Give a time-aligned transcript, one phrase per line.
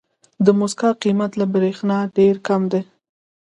[0.45, 2.81] د موسکا قیمت له برېښنا ډېر کم دی.